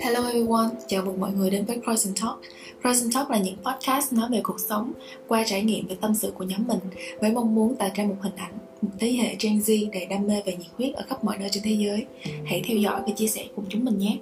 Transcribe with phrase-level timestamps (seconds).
[0.00, 2.40] Hello everyone, chào mừng mọi người đến với Croissant Talk.
[2.80, 4.92] Croissant Talk là những podcast nói về cuộc sống
[5.28, 6.78] qua trải nghiệm và tâm sự của nhóm mình
[7.20, 10.26] với mong muốn tạo ra một hình ảnh, một thế hệ Gen Z đầy đam
[10.26, 12.04] mê và nhiệt huyết ở khắp mọi nơi trên thế giới.
[12.44, 14.18] Hãy theo dõi và chia sẻ cùng chúng mình nhé.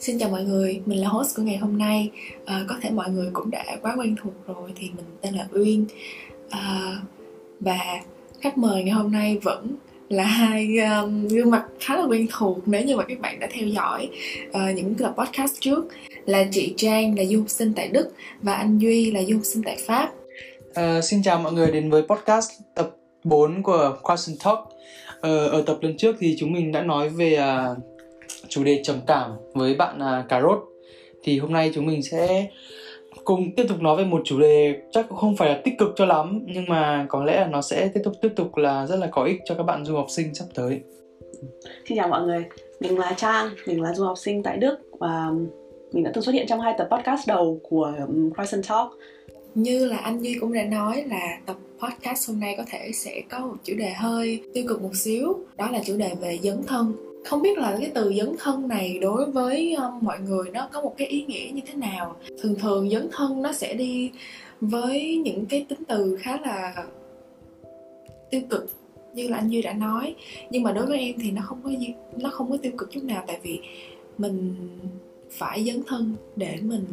[0.00, 2.10] Xin chào mọi người, mình là host của ngày hôm nay.
[2.44, 5.48] À, có thể mọi người cũng đã quá quen thuộc rồi thì mình tên là
[5.52, 5.84] Uyên.
[6.48, 6.96] À,
[7.60, 8.02] và
[8.40, 9.76] khách mời ngày hôm nay vẫn
[10.08, 13.48] là hai um, gương mặt khá là quen thuộc nếu như mà các bạn đã
[13.52, 14.08] theo dõi
[14.48, 15.84] uh, những tập podcast trước
[16.26, 18.10] là chị Trang là du học sinh tại Đức
[18.42, 20.12] và anh Duy là du học sinh tại Pháp.
[20.70, 22.90] Uh, xin chào mọi người đến với podcast tập
[23.24, 24.58] 4 của Question Talk.
[24.58, 27.78] Uh, ở tập lần trước thì chúng mình đã nói về uh,
[28.48, 30.58] chủ đề trầm cảm với bạn uh, Cà Rốt.
[31.22, 32.46] Thì hôm nay chúng mình sẽ
[33.28, 35.88] cùng tiếp tục nói về một chủ đề chắc cũng không phải là tích cực
[35.96, 38.96] cho lắm nhưng mà có lẽ là nó sẽ tiếp tục tiếp tục là rất
[38.96, 40.80] là có ích cho các bạn du học sinh sắp tới.
[41.88, 42.44] Xin chào mọi người,
[42.80, 45.30] mình là Trang, mình là du học sinh tại Đức và
[45.92, 47.92] mình đã từng xuất hiện trong hai tập podcast đầu của
[48.34, 48.90] Croissant Talk.
[49.54, 53.22] Như là anh Duy cũng đã nói là tập podcast hôm nay có thể sẽ
[53.30, 56.62] có một chủ đề hơi tiêu cực một xíu, đó là chủ đề về dấn
[56.66, 60.68] thân không biết là cái từ dấn thân này đối với um, mọi người nó
[60.72, 62.16] có một cái ý nghĩa như thế nào.
[62.42, 64.10] Thường thường dấn thân nó sẽ đi
[64.60, 66.74] với những cái tính từ khá là
[68.30, 68.70] tiêu cực
[69.14, 70.14] như là anh duy đã nói.
[70.50, 71.70] Nhưng mà đối với em thì nó không có
[72.16, 73.60] nó không có tiêu cực chút nào tại vì
[74.18, 74.54] mình
[75.30, 76.84] phải dấn thân để mình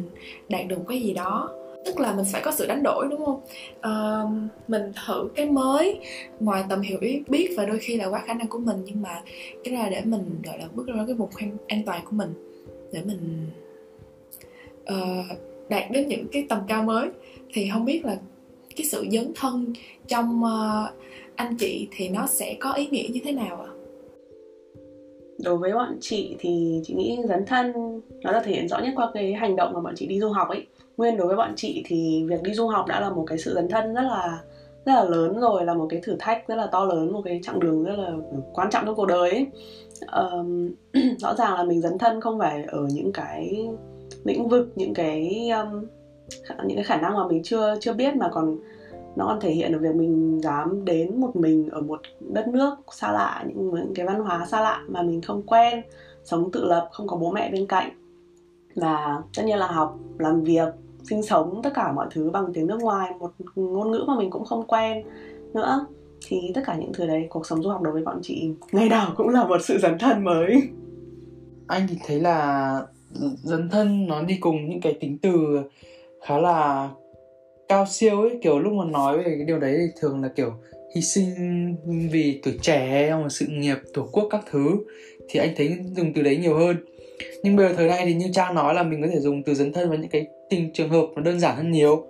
[0.48, 1.50] đạt được cái gì đó
[1.86, 3.40] tức là mình phải có sự đánh đổi đúng không
[3.78, 6.00] uh, mình thử cái mới
[6.40, 6.98] ngoài tầm hiểu
[7.28, 9.22] biết và đôi khi là quá khả năng của mình nhưng mà
[9.64, 12.34] cái là để mình gọi là bước ra cái vùng an, an toàn của mình
[12.92, 13.50] để mình
[14.92, 17.08] uh, đạt đến những cái tầm cao mới
[17.52, 18.16] thì không biết là
[18.76, 19.72] cái sự dấn thân
[20.08, 20.90] trong uh,
[21.36, 23.70] anh chị thì nó sẽ có ý nghĩa như thế nào ạ?
[23.70, 23.75] À?
[25.38, 27.72] Đối với bọn chị thì chị nghĩ dấn thân
[28.22, 30.28] nó là thể hiện rõ nhất qua cái hành động mà bọn chị đi du
[30.28, 33.24] học ấy nguyên đối với bọn chị thì việc đi du học đã là một
[33.26, 34.40] cái sự dấn thân rất là
[34.86, 37.40] rất là lớn rồi là một cái thử thách rất là to lớn một cái
[37.42, 38.12] chặng đường rất là
[38.54, 39.46] quan trọng trong cuộc đời ấy.
[40.12, 40.70] Um,
[41.18, 43.68] rõ ràng là mình dấn thân không phải ở những cái
[44.24, 45.86] lĩnh vực những cái um,
[46.64, 48.56] những cái khả năng mà mình chưa chưa biết mà còn
[49.16, 52.74] nó còn thể hiện được việc mình dám đến một mình ở một đất nước
[52.92, 55.82] xa lạ những, những cái văn hóa xa lạ mà mình không quen
[56.24, 57.90] sống tự lập không có bố mẹ bên cạnh.
[58.74, 60.68] Và tất nhiên là học làm việc
[61.08, 64.30] sinh sống tất cả mọi thứ bằng tiếng nước ngoài một ngôn ngữ mà mình
[64.30, 65.06] cũng không quen
[65.54, 65.86] nữa.
[66.26, 68.88] Thì tất cả những thứ đấy cuộc sống du học đối với bọn chị ngày
[68.88, 70.62] nào cũng là một sự dấn thân mới.
[71.66, 72.80] Anh thì thấy là
[73.42, 75.60] dấn thân nó đi cùng những cái tính từ
[76.20, 76.90] khá là
[77.68, 80.52] cao siêu ấy kiểu lúc mà nói về cái điều đấy thì thường là kiểu
[80.94, 81.34] hy sinh
[82.10, 84.84] vì tuổi trẻ hay là sự nghiệp tổ quốc các thứ
[85.28, 86.76] thì anh thấy dùng từ đấy nhiều hơn.
[87.42, 89.54] Nhưng bây giờ thời nay thì như trang nói là mình có thể dùng từ
[89.54, 92.06] dấn thân vào những cái tình trường hợp nó đơn giản hơn nhiều.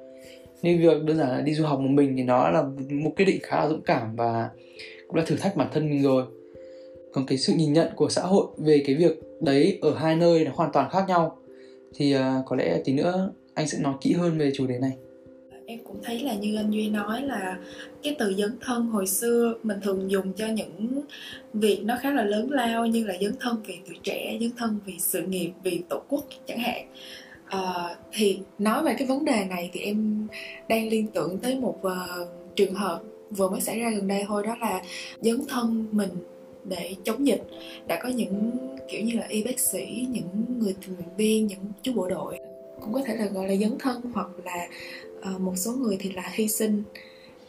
[0.63, 3.25] Như việc đơn giản là đi du học một mình thì nó là một quyết
[3.25, 4.51] định khá là dũng cảm và
[5.07, 6.25] cũng đã thử thách bản thân mình rồi.
[7.13, 10.45] Còn cái sự nhìn nhận của xã hội về cái việc đấy ở hai nơi
[10.45, 11.37] là hoàn toàn khác nhau.
[11.95, 14.93] Thì uh, có lẽ tí nữa anh sẽ nói kỹ hơn về chủ đề này
[15.67, 17.59] em cũng thấy là như anh duy nói là
[18.03, 21.03] cái từ dấn thân hồi xưa mình thường dùng cho những
[21.53, 24.79] việc nó khá là lớn lao như là dấn thân vì tuổi trẻ dấn thân
[24.87, 26.87] vì sự nghiệp vì tổ quốc chẳng hạn.
[27.47, 30.27] À, thì nói về cái vấn đề này thì em
[30.69, 33.01] đang liên tưởng tới một uh, trường hợp
[33.31, 34.83] vừa mới xảy ra gần đây thôi đó là
[35.21, 36.11] dấn thân mình
[36.65, 37.43] để chống dịch.
[37.87, 38.51] Đã có những
[38.89, 42.39] kiểu như là y bác sĩ những người tình nguyện viên những chú bộ đội
[42.87, 44.69] cũng có thể là gọi là dấn thân hoặc là
[45.35, 46.83] uh, một số người thì là hy sinh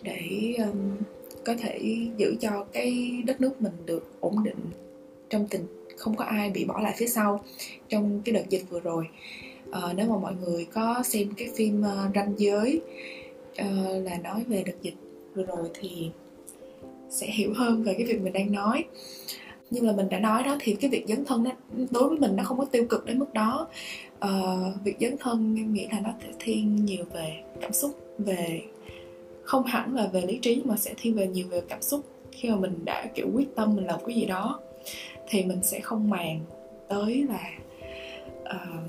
[0.02, 0.98] để um,
[1.46, 4.60] có thể giữ cho cái đất nước mình được ổn định
[5.30, 5.66] trong tình
[5.98, 7.44] không có ai bị bỏ lại phía sau
[7.90, 9.08] trong cái đợt dịch vừa rồi.
[9.70, 12.82] Uh, nếu mà mọi người có xem cái phim uh, ranh giới
[13.50, 14.96] uh, là nói về đợt dịch
[15.36, 16.10] vừa rồi thì
[17.10, 18.84] sẽ hiểu hơn về cái việc mình đang nói.
[19.70, 21.52] Nhưng là mình đã nói đó thì cái việc dấn thân đó,
[21.92, 23.68] đối với mình nó không có tiêu cực đến mức đó
[24.26, 28.62] uh, việc dấn thân em nghĩ là nó sẽ thiên nhiều về cảm xúc về
[29.44, 32.06] không hẳn là về lý trí mà sẽ thiên về nhiều về cảm xúc.
[32.32, 34.60] Khi mà mình đã kiểu quyết tâm mình làm cái gì đó
[35.28, 36.40] thì mình sẽ không màng
[36.88, 37.52] tới là
[38.42, 38.84] uh,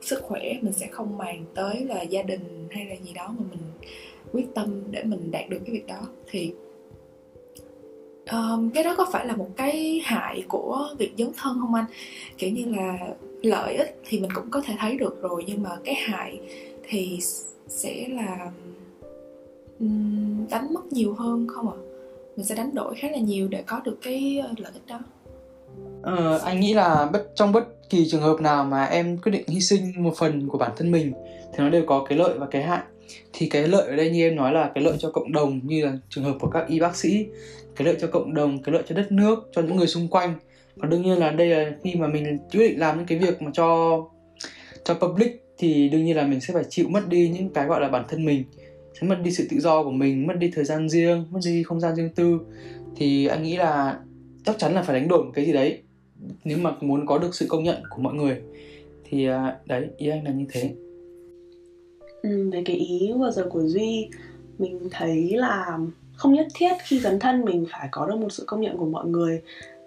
[0.00, 3.44] sức khỏe mình sẽ không màng tới là gia đình hay là gì đó mà
[3.50, 3.60] mình
[4.32, 6.08] quyết tâm để mình đạt được cái việc đó.
[6.30, 6.52] Thì
[8.30, 11.84] um, cái đó có phải là một cái hại của việc dấn thân không anh?
[12.38, 12.98] Kiểu như là
[13.44, 16.40] lợi ích thì mình cũng có thể thấy được rồi nhưng mà cái hại
[16.88, 17.18] thì
[17.68, 18.50] sẽ là
[20.50, 21.76] đánh mất nhiều hơn không ạ?
[21.76, 21.94] À?
[22.36, 25.00] mình sẽ đánh đổi khá là nhiều để có được cái ờ, lợi ích đó.
[26.02, 29.44] Ờ, anh nghĩ là bất trong bất kỳ trường hợp nào mà em quyết định
[29.48, 31.12] hy sinh một phần của bản thân mình
[31.52, 32.82] thì nó đều có cái lợi và cái hại.
[33.32, 35.84] Thì cái lợi ở đây như em nói là cái lợi cho cộng đồng như
[35.84, 37.26] là trường hợp của các y bác sĩ
[37.76, 40.34] cái lợi cho cộng đồng cái lợi cho đất nước cho những người xung quanh
[40.80, 43.42] còn đương nhiên là đây là khi mà mình quyết định làm những cái việc
[43.42, 44.00] mà cho
[44.84, 47.80] cho public thì đương nhiên là mình sẽ phải chịu mất đi những cái gọi
[47.80, 48.44] là bản thân mình.
[49.00, 51.62] Sẽ mất đi sự tự do của mình mất đi thời gian riêng mất đi
[51.62, 52.38] không gian riêng tư.
[52.96, 54.00] Thì anh nghĩ là
[54.44, 55.78] chắc chắn là phải đánh đổi một cái gì đấy
[56.44, 58.40] nếu mà muốn có được sự công nhận của mọi người.
[59.04, 60.74] Thì à, đấy ý anh là như thế.
[62.22, 64.08] Ừ, về cái ý vừa rồi của duy
[64.58, 65.78] mình thấy là
[66.16, 68.86] không nhất thiết khi dấn thân mình phải có được một sự công nhận của
[68.86, 69.40] mọi người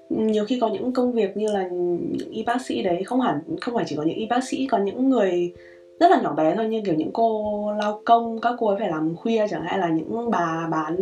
[0.09, 3.39] nhiều khi có những công việc như là những y bác sĩ đấy không hẳn
[3.61, 5.53] không phải chỉ có những y bác sĩ có những người
[5.99, 8.89] rất là nhỏ bé thôi như kiểu những cô lao công các cô ấy phải
[8.89, 10.95] làm khuya chẳng hạn là những bà bán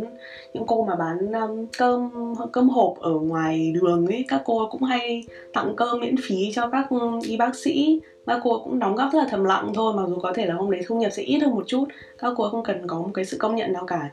[0.54, 2.10] những cô mà bán um, cơm
[2.52, 5.24] cơm hộp ở ngoài đường ấy các cô ấy cũng hay
[5.54, 8.02] tặng cơm miễn phí cho các um, y bác sĩ.
[8.26, 10.46] Các cô ấy cũng đóng góp rất là thầm lặng thôi mặc dù có thể
[10.46, 11.86] là hôm đấy thu nhập sẽ ít hơn một chút
[12.18, 14.12] các cô ấy không cần có một cái sự công nhận nào cả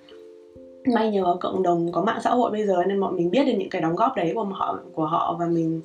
[0.86, 3.52] may nhờ cộng đồng có mạng xã hội bây giờ nên bọn mình biết được
[3.56, 5.80] những cái đóng góp đấy của họ của họ và mình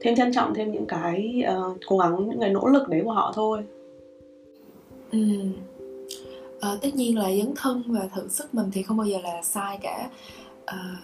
[0.00, 3.12] thêm trân trọng thêm những cái uh, cố gắng những cái nỗ lực đấy của
[3.12, 3.62] họ thôi
[5.12, 5.18] ừ.
[6.60, 9.42] à, tất nhiên là dấn thân và thử sức mình thì không bao giờ là
[9.42, 10.10] sai cả
[10.64, 10.96] ờ, à,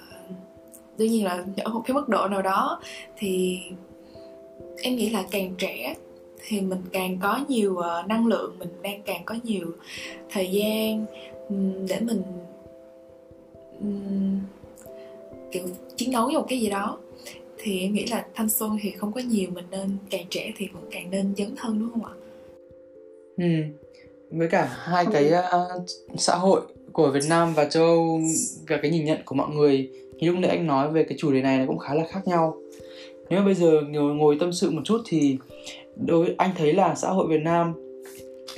[0.98, 2.80] tuy nhiên là ở một cái mức độ nào đó
[3.16, 3.58] thì
[4.82, 5.94] em nghĩ là càng trẻ
[6.48, 9.66] thì mình càng có nhiều uh, năng lượng mình đang càng có nhiều
[10.30, 11.06] thời gian
[11.48, 12.22] um, để mình
[13.80, 14.40] um,
[15.52, 15.64] kiểu
[15.96, 16.98] chiến đấu với một cái gì đó.
[17.58, 20.66] Thì em nghĩ là thanh xuân thì không có nhiều mình nên càng trẻ thì
[20.72, 22.12] cũng càng nên dấn thân đúng không ạ?
[23.36, 23.44] Ừ
[24.30, 25.82] với cả hai cái uh,
[26.16, 26.60] xã hội
[26.92, 28.20] của Việt Nam và châu Âu
[28.68, 31.32] và cái nhìn nhận của mọi người như lúc nãy anh nói về cái chủ
[31.32, 32.56] đề này cũng khá là khác nhau.
[33.30, 35.38] Nếu mà bây giờ ngồi, ngồi tâm sự một chút thì
[35.96, 37.72] đối anh thấy là xã hội Việt Nam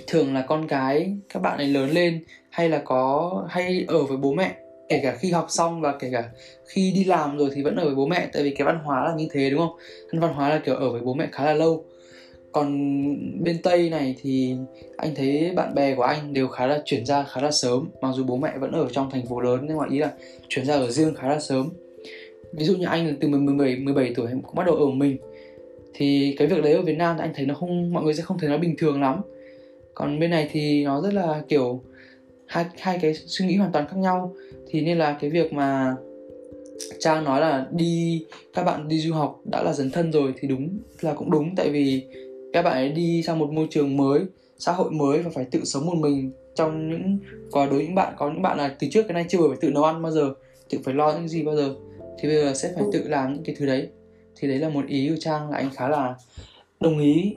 [0.07, 4.17] thường là con cái các bạn ấy lớn lên hay là có hay ở với
[4.17, 4.57] bố mẹ
[4.89, 6.31] kể cả khi học xong và kể cả
[6.67, 9.05] khi đi làm rồi thì vẫn ở với bố mẹ, tại vì cái văn hóa
[9.05, 9.77] là như thế, đúng không?
[10.21, 11.85] Văn hóa là kiểu ở với bố mẹ khá là lâu.
[12.53, 12.69] Còn
[13.45, 14.57] bên tây này thì
[14.97, 18.13] anh thấy bạn bè của anh đều khá là chuyển ra khá là sớm, mặc
[18.15, 20.13] dù bố mẹ vẫn ở trong thành phố lớn nhưng mà ý là
[20.49, 21.69] chuyển ra ở riêng khá là sớm.
[22.53, 25.17] Ví dụ như anh là từ 17 17 tuổi cũng bắt đầu ở mình.
[25.95, 28.23] Thì cái việc đấy ở Việt Nam thì anh thấy nó không, mọi người sẽ
[28.23, 29.21] không thấy nó bình thường lắm.
[29.95, 31.81] Còn bên này thì nó rất là kiểu
[32.49, 34.35] hai hai cái suy nghĩ hoàn toàn khác nhau.
[34.69, 35.97] Thì nên là cái việc mà
[36.99, 38.25] trang nói là đi,
[38.55, 41.57] các bạn đi du học đã là dấn thân rồi thì đúng là cũng đúng.
[41.57, 42.03] Tại vì
[42.53, 44.21] các bạn ấy đi sang một môi trường mới,
[44.59, 47.19] xã hội mới và phải tự sống một mình trong những,
[47.51, 49.71] có đối những bạn, có những bạn là từ trước cái này chưa phải tự
[49.71, 50.35] nấu ăn bao giờ,
[50.71, 51.75] tự phải lo những gì bao giờ.
[52.19, 53.89] Thì bây giờ sẽ phải tự làm những cái thứ đấy.
[54.37, 56.15] Thì đấy là một ý của trang là anh khá là
[56.81, 57.37] đồng ý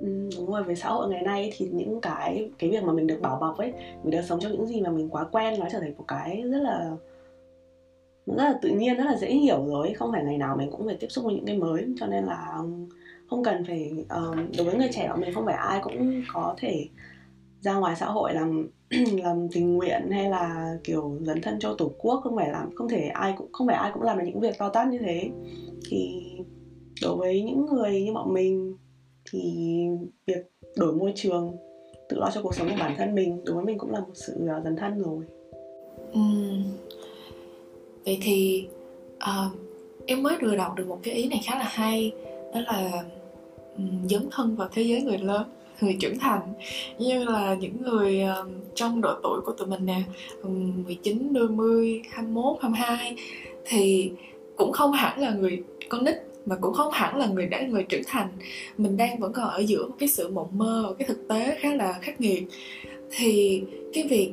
[0.00, 3.06] ừ, đúng rồi với xã hội ngày nay thì những cái cái việc mà mình
[3.06, 3.72] được bảo bọc ấy
[4.02, 6.42] mình được sống trong những gì mà mình quá quen nó trở thành một cái
[6.42, 6.90] rất là
[8.26, 10.86] rất là tự nhiên rất là dễ hiểu rồi không phải ngày nào mình cũng
[10.86, 12.58] phải tiếp xúc với những cái mới cho nên là
[13.30, 16.54] không cần phải um, đối với người trẻ bọn mình không phải ai cũng có
[16.58, 16.88] thể
[17.60, 18.68] ra ngoài xã hội làm
[19.22, 22.88] làm tình nguyện hay là kiểu dấn thân cho tổ quốc không phải làm không
[22.88, 25.30] thể ai cũng không phải ai cũng làm được những việc to tát như thế.
[25.90, 26.22] Thì
[27.02, 28.76] đối với những người như bọn mình
[29.30, 29.76] thì
[30.26, 31.56] việc đổi môi trường
[32.08, 34.12] tự lo cho cuộc sống của bản thân mình đối với mình cũng là một
[34.14, 35.24] sự dần dấn thân rồi
[36.12, 36.20] ừ.
[38.04, 38.66] vậy thì
[39.16, 39.58] uh,
[40.06, 42.12] em mới đưa đọc được một cái ý này khá là hay
[42.54, 43.04] đó là
[44.04, 45.46] dấn thân vào thế giới người lớn
[45.80, 46.52] người trưởng thành
[46.98, 50.02] như là những người um, trong độ tuổi của tụi mình nè
[50.42, 53.16] 19, 20, 21, 22
[53.64, 54.12] thì
[54.56, 56.14] cũng không hẳn là người con nít
[56.48, 58.28] mà cũng không hẳn là người đã người trưởng thành
[58.78, 61.56] mình đang vẫn còn ở giữa một cái sự mộng mơ và cái thực tế
[61.60, 62.42] khá là khắc nghiệt.
[63.10, 63.62] Thì
[63.92, 64.32] cái việc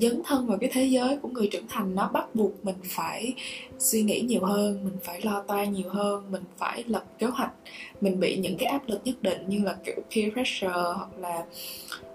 [0.00, 3.34] dấn thân vào cái thế giới của người trưởng thành nó bắt buộc mình phải
[3.78, 7.52] suy nghĩ nhiều hơn mình phải lo toan nhiều hơn mình phải lập kế hoạch.
[8.00, 11.44] Mình bị những cái áp lực nhất định như là kiểu peer pressure hoặc là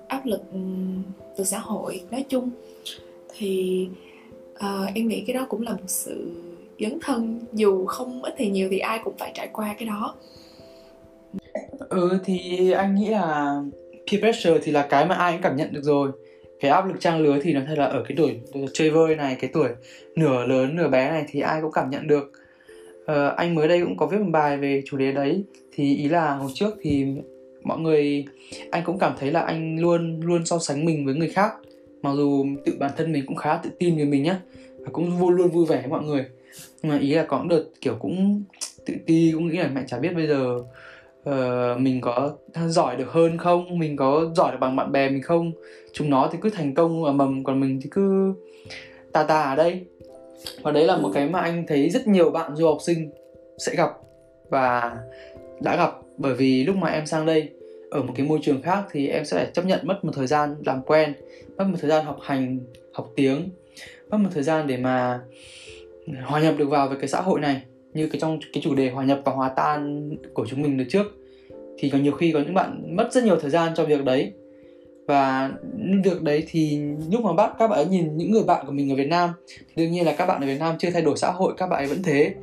[0.07, 0.41] áp lực
[1.37, 2.01] từ xã hội.
[2.11, 2.49] Nói chung
[3.37, 3.87] thì
[4.55, 6.31] uh, em nghĩ cái đó cũng là một sự
[6.79, 10.15] dấn thân dù không ít thì nhiều thì ai cũng phải trải qua cái đó.
[11.89, 13.55] Ừ thì anh nghĩ là
[14.11, 16.11] peer pressure thì là cái mà ai cũng cảm nhận được rồi.
[16.59, 18.39] Cái áp lực trang lứa thì nó thật là ở cái tuổi
[18.73, 19.69] chơi vơi này cái tuổi
[20.15, 22.31] nửa lớn nửa bé này thì ai cũng cảm nhận được.
[23.05, 25.43] Ờ, anh mới đây cũng có viết một bài về chủ đề đấy.
[25.73, 27.05] Thì ý là hồi trước thì
[27.63, 28.25] mọi người
[28.71, 31.51] anh cũng cảm thấy là anh luôn luôn so sánh mình với người khác.
[32.01, 34.39] Mặc dù tự bản thân mình cũng khá tự tin về mình nhá
[34.79, 36.25] và cũng luôn luôn vui vẻ với mọi người
[36.81, 38.43] nhưng mà ý là có đợt kiểu cũng
[38.85, 40.55] tự ti cũng nghĩ là mẹ chả biết bây giờ
[41.29, 42.31] uh, mình có
[42.67, 43.79] giỏi được hơn không?
[43.79, 45.51] Mình có giỏi được bằng bạn bè mình không?
[45.93, 48.33] Chúng nó thì cứ thành công ở mầm còn mình thì cứ
[49.13, 49.85] tà tà ở đây.
[50.61, 53.09] Và đấy là một cái mà anh thấy rất nhiều bạn du học sinh
[53.57, 53.89] sẽ gặp
[54.49, 54.97] và
[55.61, 55.91] đã gặp.
[56.17, 57.49] Bởi vì lúc mà em sang đây
[57.91, 60.27] ở một cái môi trường khác thì em sẽ phải chấp nhận mất một thời
[60.27, 61.13] gian làm quen
[61.57, 62.59] mất một thời gian học hành
[62.93, 63.49] học tiếng
[64.09, 65.19] mất một thời gian để mà
[66.25, 67.61] hòa nhập được vào với cái xã hội này,
[67.93, 70.85] như cái trong cái chủ đề hòa nhập và hòa tan của chúng mình được
[70.89, 71.05] trước,
[71.77, 74.31] thì có nhiều khi có những bạn mất rất nhiều thời gian cho việc đấy.
[75.07, 75.51] Và
[76.03, 78.91] việc đấy thì lúc mà bắt các bạn ấy nhìn những người bạn của mình
[78.91, 81.17] ở Việt Nam thì đương nhiên là các bạn ở Việt Nam chưa thay đổi
[81.17, 82.33] xã hội, các bạn ấy vẫn thế.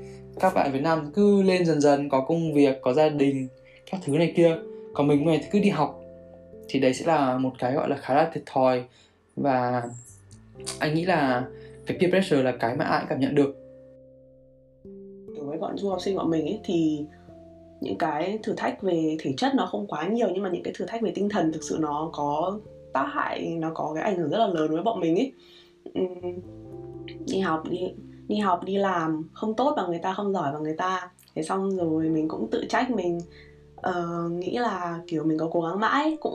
[0.40, 3.48] Các bạn ở Việt Nam cứ lên dần dần, có công việc, có gia đình,
[3.90, 4.56] các thứ này kia.
[4.94, 6.00] Còn mình này thì cứ đi học,
[6.68, 8.82] thì đấy sẽ là một cái gọi là khá là thiệt thòi.
[9.36, 9.82] Và
[10.78, 11.44] anh nghĩ là
[11.86, 13.56] cái peer pressure là cái mà ai cũng cảm nhận được.
[15.36, 17.06] Đối với bọn du học sinh bọn mình ấy thì
[17.80, 20.74] những cái thử thách về thể chất nó không quá nhiều nhưng mà những cái
[20.76, 22.58] thử thách về tinh thần thực sự nó có
[22.92, 25.32] tác hại nó có cái ảnh hưởng rất là lớn với bọn mình ấy.
[27.26, 27.78] Đi học đi
[28.28, 31.42] đi học đi làm không tốt bằng người ta không giỏi bằng người ta thế
[31.42, 33.20] xong rồi mình cũng tự trách mình.
[33.88, 36.34] Uh, nghĩ là kiểu mình có cố gắng mãi cũng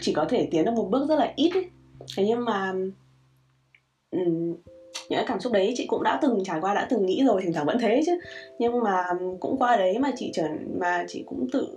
[0.00, 1.66] chỉ có thể tiến được một bước rất là ít ấy.
[2.16, 2.74] thế nhưng mà
[4.10, 4.54] um,
[5.08, 7.42] những cái cảm xúc đấy chị cũng đã từng trải qua đã từng nghĩ rồi
[7.42, 8.12] thỉnh thoảng vẫn thế chứ.
[8.58, 9.04] Nhưng mà
[9.40, 10.44] cũng qua đấy mà chị trở
[10.80, 11.68] mà chị cũng tự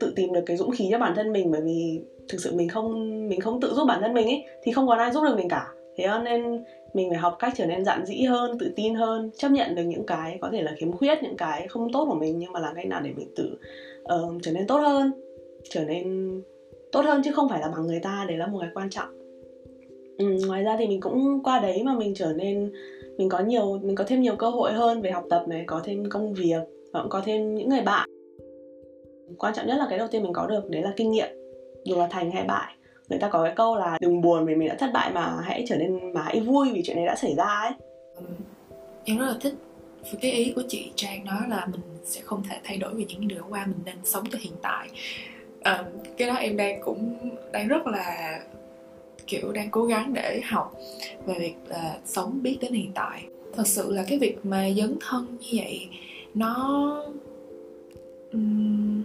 [0.00, 2.68] tự tìm được cái dũng khí cho bản thân mình bởi vì thực sự mình
[2.68, 2.92] không
[3.28, 5.48] mình không tự giúp bản thân mình ấy thì không còn ai giúp được mình
[5.48, 5.66] cả.
[5.96, 9.48] Thế nên mình phải học cách trở nên dạn dĩ hơn tự tin hơn chấp
[9.48, 12.38] nhận được những cái có thể là khiếm khuyết những cái không tốt của mình
[12.38, 13.58] nhưng mà làm cách nào để mình tự
[14.02, 15.12] uh, trở nên tốt hơn
[15.70, 16.32] trở nên
[16.92, 19.15] tốt hơn chứ không phải là bằng người ta đấy là một cái quan trọng
[20.18, 22.72] ừ, ngoài ra thì mình cũng qua đấy mà mình trở nên
[23.18, 25.80] mình có nhiều mình có thêm nhiều cơ hội hơn về học tập này có
[25.84, 28.08] thêm công việc và cũng có thêm những người bạn.
[29.38, 31.28] Quan trọng nhất là cái đầu tiên mình có được đấy là kinh nghiệm.
[31.84, 32.76] Dù là thành hay bại
[33.08, 35.64] người ta có cái câu là đừng buồn vì mình đã thất bại mà hãy
[35.68, 37.72] trở nên mà hãy vui vì chuyện này đã xảy ra ấy.
[39.04, 39.54] Em rất là thích
[40.20, 43.28] cái ý của chị Trang nói là mình sẽ không thể thay đổi về những
[43.28, 44.88] điều qua mình nên sống cho hiện tại.
[45.62, 45.84] À,
[46.16, 47.18] cái đó em đang cũng
[47.52, 48.38] đang rất là
[49.26, 50.74] kiểu đang cố gắng để học
[51.26, 53.24] về việc là sống biết đến hiện tại.
[53.52, 55.88] Thật sự là cái việc mà dấn thân như vậy
[56.34, 57.04] nó
[58.32, 59.02] um,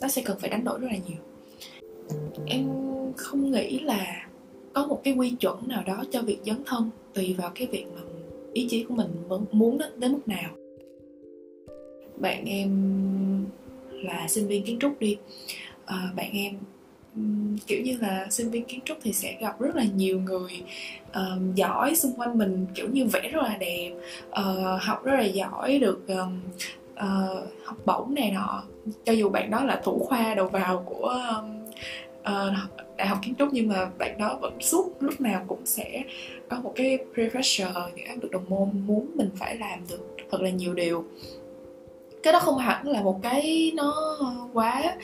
[0.00, 1.18] nó sẽ cần phải đánh đổi rất là nhiều.
[2.46, 2.68] Em
[3.16, 4.28] không nghĩ là
[4.72, 7.86] có một cái quy chuẩn nào đó cho việc dấn thân tùy vào cái việc
[7.94, 8.00] mà
[8.52, 9.08] ý chí của mình
[9.52, 10.50] muốn đến mức nào.
[12.16, 12.70] Bạn em
[13.90, 15.16] là sinh viên kiến trúc đi.
[15.84, 16.54] À, bạn em
[17.66, 20.62] kiểu như là sinh viên kiến trúc thì sẽ gặp rất là nhiều người
[21.08, 23.92] uh, giỏi xung quanh mình kiểu như vẽ rất là đẹp
[24.28, 26.40] uh, học rất là giỏi được um,
[26.94, 28.62] uh, học bổng này nọ.
[29.04, 31.64] Cho dù bạn đó là thủ khoa đầu vào của um,
[32.20, 32.56] uh,
[32.96, 36.02] đại học kiến trúc nhưng mà bạn đó vẫn suốt lúc nào cũng sẽ
[36.48, 40.40] có một cái pressure những áp lực đồng môn muốn mình phải làm được thật
[40.40, 41.04] là nhiều điều.
[42.22, 44.18] Cái đó không hẳn là một cái nó
[44.52, 44.96] quá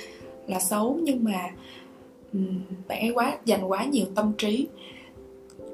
[0.47, 1.51] là xấu nhưng mà
[2.89, 4.67] bạn ấy quá dành quá nhiều tâm trí.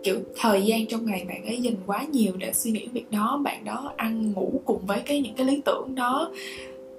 [0.03, 3.41] Kiểu thời gian trong ngày bạn ấy dành quá nhiều để suy nghĩ việc đó
[3.45, 6.31] bạn đó ăn ngủ cùng với cái những cái lý tưởng đó.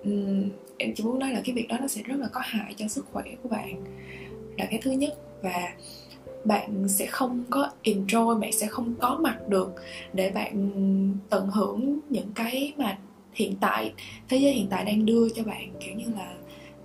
[0.10, 2.74] Uhm, em chỉ muốn nói là cái việc đó nó sẽ rất là có hại
[2.78, 3.84] cho sức khỏe của bạn.
[4.58, 5.14] Là cái thứ nhất.
[5.42, 5.74] Và
[6.46, 9.74] bạn sẽ không có enjoy bạn sẽ không có mặt được
[10.14, 10.70] để bạn
[11.30, 12.98] tận hưởng những cái mà
[13.34, 13.94] hiện tại
[14.30, 15.70] thế giới hiện tại đang đưa cho bạn.
[15.80, 16.36] Kiểu như là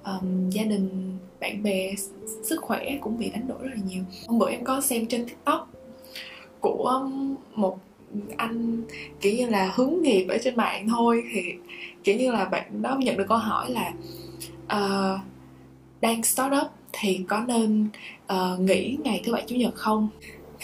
[0.04, 1.94] um, gia đình bạn bè
[2.42, 4.02] sức khỏe cũng bị đánh đổi rất là nhiều.
[4.26, 5.68] Hôm bữa em có xem trên tiktok
[6.60, 7.78] của um, một
[8.36, 8.82] anh
[9.20, 11.42] kiểu như là hướng nghiệp ở trên mạng thôi thì
[12.04, 13.92] kiểu như là bạn đó nhận được câu hỏi là
[14.64, 15.20] uh,
[16.00, 17.88] đang start up thì có nên
[18.32, 20.08] uh, nghỉ ngày thứ bảy chủ nhật không?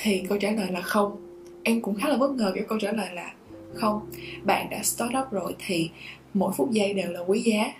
[0.02, 1.16] Thì câu trả lời là không.
[1.62, 3.32] Em cũng khá là bất ngờ cái câu trả lời là
[3.74, 4.00] không.
[4.42, 5.90] Bạn đã start up rồi thì
[6.34, 7.72] mỗi phút giây đều là quý giá.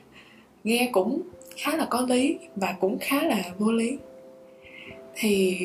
[0.65, 1.23] Nghe cũng
[1.61, 3.99] khá là có lý và cũng khá là vô lý.
[5.15, 5.59] Thì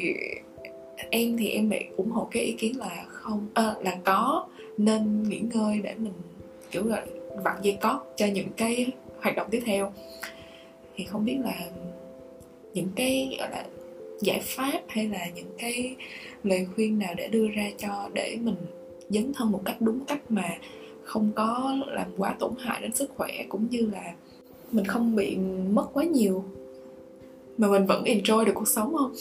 [1.09, 4.47] em thì em bị ủng hộ cái ý kiến là không à, là có
[4.77, 6.13] nên nghỉ ngơi để mình
[6.71, 7.05] kiểu là
[7.43, 8.87] vặn dây cót cho những cái
[9.21, 9.93] hoạt động tiếp theo.
[10.95, 11.59] Thì không biết là
[12.73, 13.65] những cái gọi là
[14.21, 15.95] giải pháp hay là những cái
[16.43, 18.55] lời khuyên nào để đưa ra cho để mình
[19.09, 20.57] dấn thân một cách đúng cách mà
[21.03, 24.13] không có làm quá tổn hại đến sức khỏe cũng như là
[24.71, 25.37] mình không bị
[25.71, 26.43] mất quá nhiều.
[27.57, 29.11] Mà mình vẫn enjoy được cuộc sống không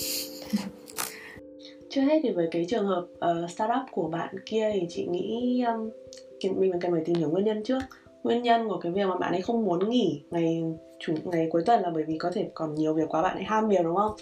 [1.95, 5.63] chưa hết thì với cái trường hợp uh, startup của bạn kia thì chị nghĩ
[5.67, 5.91] um,
[6.59, 7.79] mình cần phải tìm hiểu nguyên nhân trước.
[8.23, 10.63] Nguyên nhân của cái việc mà bạn ấy không muốn nghỉ ngày
[10.99, 13.45] chủ ngày cuối tuần là bởi vì có thể còn nhiều việc quá bạn ấy
[13.45, 14.13] ham việc đúng không?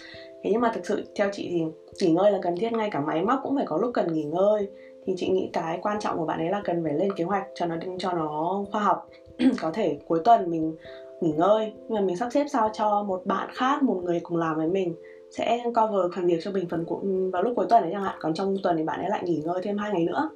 [0.43, 1.61] Thế nhưng mà thực sự theo chị thì
[2.01, 4.23] nghỉ ngơi là cần thiết ngay cả máy móc cũng phải có lúc cần nghỉ
[4.23, 4.67] ngơi.
[5.05, 7.47] Thì chị nghĩ cái quan trọng của bạn ấy là cần phải lên kế hoạch
[7.55, 9.09] cho nó cho nó khoa học.
[9.61, 10.75] Có thể cuối tuần mình
[11.23, 11.71] nghỉ ngơi.
[11.75, 14.67] Nhưng mà mình sắp xếp sao cho một bạn khác một người cùng làm với
[14.67, 14.95] mình
[15.31, 17.01] sẽ cover phần việc cho mình phần của,
[17.33, 18.15] vào lúc cuối tuần đấy chẳng hạn.
[18.19, 20.29] Còn trong tuần thì bạn ấy lại nghỉ ngơi thêm hai ngày nữa.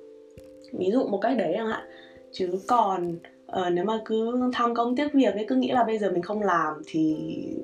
[0.74, 1.84] Ví dụ một cách đấy chẳng hạn.
[2.32, 3.16] Chứ còn
[3.62, 6.22] uh, nếu mà cứ tham công tiếc việc ấy cứ nghĩ là bây giờ mình
[6.22, 7.16] không làm thì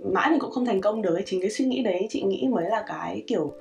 [0.04, 1.24] mãi mình cũng không thành công được ấy.
[1.26, 3.54] Chính cái suy nghĩ đấy chị nghĩ mới là cái kiểu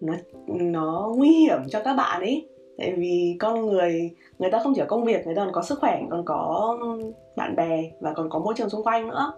[0.00, 0.14] nó
[0.46, 2.46] nó nguy hiểm cho các bạn ấy
[2.82, 5.62] tại vì con người người ta không chỉ có công việc, người ta còn có
[5.62, 6.76] sức khỏe, còn có
[7.36, 9.32] bạn bè và còn có môi trường xung quanh nữa.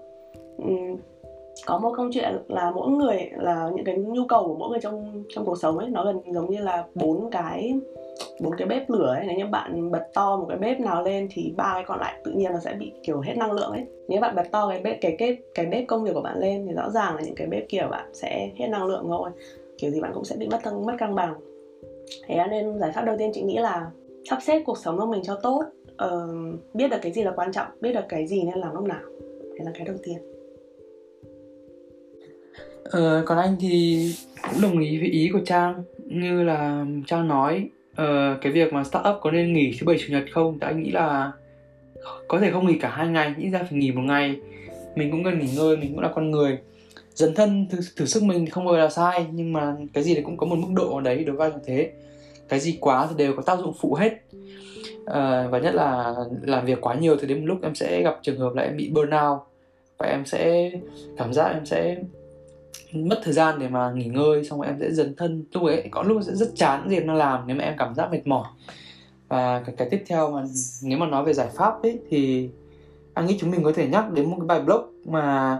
[1.67, 4.81] Có một câu chuyện là mỗi người, là những cái nhu cầu của mỗi người
[4.81, 7.75] trong trong cuộc sống ấy, nó gần giống như là bốn cái
[8.41, 9.25] bốn cái bếp lửa ấy.
[9.27, 12.15] Nếu như bạn bật to một cái bếp nào lên thì ba cái còn lại
[12.25, 13.85] tự nhiên nó sẽ bị, kiểu, hết năng lượng ấy.
[14.09, 16.67] Nếu bạn bật to cái bếp, cái cái cái bếp công việc của bạn lên
[16.67, 19.31] thì rõ ràng là những cái bếp kia bạn sẽ hết năng lượng thôi.
[19.79, 21.35] Kiểu gì bạn cũng sẽ bị mất thăng mất cân bằng
[22.27, 23.91] thế nên giải pháp đầu tiên chị nghĩ là
[24.31, 25.63] sắp xếp cuộc sống của mình cho tốt.
[26.05, 28.85] Uh, biết được cái gì là quan trọng biết được cái gì nên làm lúc
[28.85, 29.01] nào.
[29.41, 30.19] Đấy là cái đầu tiên.
[32.85, 33.99] Ờ, còn anh thì
[34.43, 38.85] cũng đồng ý với ý của Trang như là Trang nói uh, cái việc mà
[38.85, 40.59] startup có nên nghỉ thứ bảy chủ nhật không?
[40.61, 41.33] Thì anh nghĩ là
[42.29, 44.37] có thể không nghỉ cả hai ngày nghĩ ra phải nghỉ một ngày.
[44.95, 46.59] Mình cũng cần nghỉ ngơi mình cũng là con người
[47.15, 50.15] dấn thân thử, thử sức mình không bao giờ là sai nhưng mà cái gì
[50.15, 51.93] thì cũng có một mức độ ở đấy đối với anh thế.
[52.49, 54.13] Cái gì quá thì đều có tác dụng phụ hết.
[55.07, 58.19] À, và nhất là làm việc quá nhiều thì đến một lúc em sẽ gặp
[58.23, 59.39] trường hợp là em bị burnout
[59.99, 60.71] và em sẽ
[61.17, 61.97] cảm giác em sẽ
[62.93, 65.45] mất thời gian để mà nghỉ ngơi xong rồi em sẽ dần thân.
[65.53, 67.95] Lúc ấy có lúc sẽ rất chán gì em đang làm nếu mà em cảm
[67.95, 68.47] giác mệt mỏi.
[69.29, 70.45] Và cái, cái tiếp theo mà
[70.83, 72.49] nếu mà nói về giải pháp ấy thì
[73.15, 75.59] anh nghĩ chúng mình có thể nhắc đến một cái bài blog mà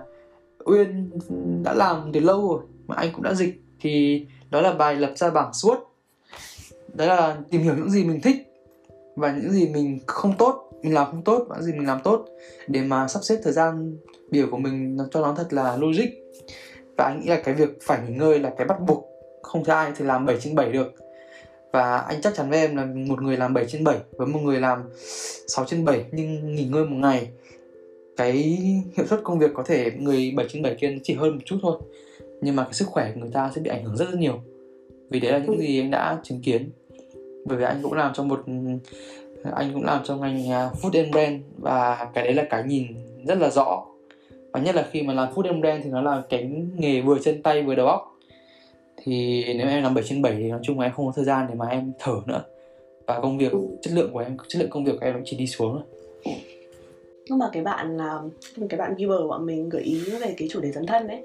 [0.65, 1.11] Uyên
[1.63, 5.13] đã làm từ lâu rồi mà anh cũng đã dịch thì đó là bài lập
[5.17, 5.79] ra bảng suốt.
[6.95, 8.37] đó là tìm hiểu những gì mình thích
[9.17, 12.01] và những gì mình không tốt, mình làm không tốt và những gì mình làm
[12.05, 12.27] tốt
[12.69, 13.97] để mà sắp xếp thời gian
[14.31, 16.09] biểu của mình cho nó thật là logic
[16.97, 19.05] và anh nghĩ là cái việc phải nghỉ ngơi là cái bắt buộc,
[19.43, 20.93] không thể ai thì làm 7 trên 7 được
[21.73, 24.41] và anh chắc chắn với em là một người làm 7 trên 7 với một
[24.43, 24.83] người làm
[25.49, 27.29] 6 trên 7 nhưng nghỉ ngơi một ngày
[28.17, 28.33] cái
[28.97, 31.57] hiệu suất công việc có thể người 7 trên 7 kia chỉ hơn một chút
[31.63, 31.79] thôi.
[32.41, 34.41] Nhưng mà cái sức khỏe của người ta sẽ bị ảnh hưởng rất rất nhiều.
[35.11, 36.71] Vì đấy là những gì anh đã chứng kiến.
[37.45, 38.45] Bởi vì anh cũng làm trong một
[39.55, 42.87] anh cũng làm trong ngành à, food and brand và cái đấy là cái nhìn
[43.27, 43.87] rất là rõ.
[44.53, 47.19] Và nhất là khi mà làm food and brand thì nó là cái nghề vừa
[47.19, 48.19] chân tay vừa đầu óc.
[49.05, 51.25] Thì nếu em làm 7 trên 7 thì nói chung là em không có thời
[51.25, 52.43] gian để mà em thở nữa.
[53.07, 55.37] Và công việc chất lượng của em chất lượng công việc của em cũng chỉ
[55.37, 55.83] đi xuống rồi
[57.29, 58.21] nhưng mà cái bạn là
[58.69, 61.25] cái bạn giver của bọn mình gợi ý về cái chủ đề dấn thân đấy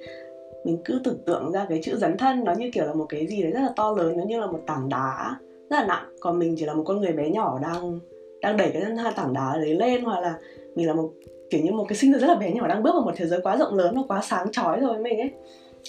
[0.66, 3.28] mình cứ tưởng tượng ra cái chữ dấn thân nó như kiểu là một cái
[3.28, 5.38] gì đấy rất là to lớn nó như là một tảng đá
[5.70, 6.06] rất là nặng.
[6.20, 8.00] Còn mình chỉ là một con người bé nhỏ đang
[8.42, 8.84] đang đẩy cái
[9.16, 10.38] tảng đá đấy lên hoặc là
[10.76, 11.10] mình là một
[11.50, 13.26] kiểu như một cái sinh vật rất là bé nhỏ đang bước vào một thế
[13.26, 15.32] giới quá rộng lớn và quá sáng chói rồi với mình ấy.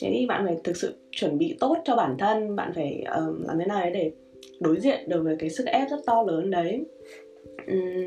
[0.01, 3.47] Thế thì bạn phải thực sự chuẩn bị tốt cho bản thân bạn phải uh,
[3.47, 4.13] làm thế nào đấy để
[4.61, 6.85] đối diện được với cái sức ép rất to lớn đấy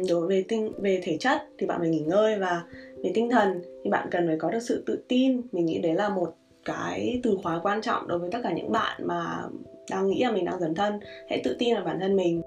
[0.10, 2.63] đối với tinh, về thể chất thì bạn phải nghỉ ngơi và
[3.04, 5.41] về tinh thần thì bạn cần phải có được sự tự tin.
[5.52, 8.72] Mình nghĩ đấy là một cái từ khóa quan trọng đối với tất cả những
[8.72, 9.43] bạn mà
[9.91, 11.00] đang nghĩ là mình đang dần thân.
[11.30, 12.41] Hãy tự tin vào bản thân mình.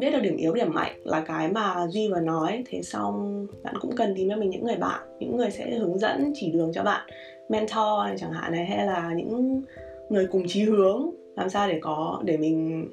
[0.00, 2.64] Biết được điểm yếu, điểm mạnh là cái mà duy vừa nói.
[2.70, 5.98] Thế xong bạn cũng cần tìm cho mình những người bạn, những người sẽ hướng
[5.98, 7.08] dẫn, chỉ đường cho bạn,
[7.48, 9.62] mentor này chẳng hạn này, hay là những
[10.08, 12.88] người cùng chí hướng, làm sao để có, để mình,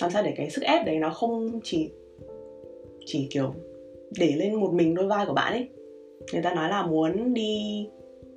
[0.00, 1.90] làm sao để cái sức ép đấy nó không chỉ
[3.10, 3.54] chỉ kiểu
[4.18, 5.68] để lên một mình đôi vai của bạn ấy.
[6.32, 7.86] Người ta nói là muốn đi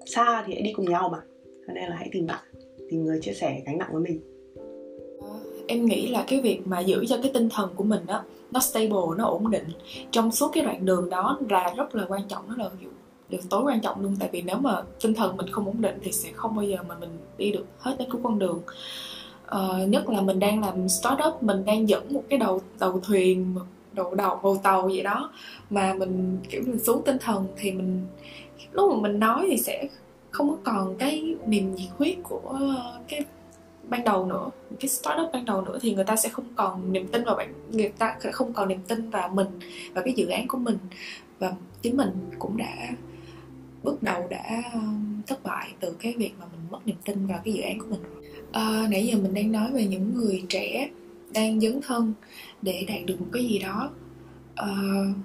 [0.06, 1.22] xa thì hãy đi cùng nhau mà.
[1.68, 2.40] Cho nên là hãy tìm bạn
[2.90, 4.20] tìm người chia sẻ gánh nặng với mình.
[5.22, 8.24] À, em nghĩ là cái việc mà giữ cho cái tinh thần của mình đó
[8.52, 9.66] nó stable nó ổn định
[10.12, 12.70] trong suốt cái đoạn đường đó là rất là quan trọng nó là
[13.30, 14.16] điều tối quan trọng luôn.
[14.20, 16.78] Tại vì nếu mà tinh thần mình không ổn định thì sẽ không bao giờ
[16.88, 18.62] mà mình đi được hết đến cái con đường.
[19.56, 23.56] Uh, nhất là mình đang làm startup mình đang dẫn một cái đầu tàu thuyền
[23.94, 25.32] đầu đầu bầu tàu vậy đó.
[25.70, 28.08] Mà mình kiểu mình xuống tinh thần thì mình
[28.72, 29.88] lúc mà mình nói thì sẽ
[30.32, 32.60] không có còn cái niềm nhiệt huyết của
[33.08, 33.22] cái
[33.90, 34.50] ban đầu nữa
[34.80, 37.54] cái startup ban đầu nữa thì người ta sẽ không còn niềm tin vào bạn
[37.72, 39.48] người ta sẽ không còn niềm tin vào mình
[39.94, 40.78] và cái dự án của mình.
[41.40, 42.90] Và chính mình cũng đã
[43.84, 47.40] bước đầu đã um, thất bại từ cái việc mà mình mất niềm tin vào
[47.46, 48.02] cái dự án của mình.
[48.52, 50.90] À, nãy giờ mình đang nói về những người trẻ
[51.34, 52.14] đang dấn thân
[52.62, 53.90] để đạt được một cái gì đó.
[54.56, 54.68] À,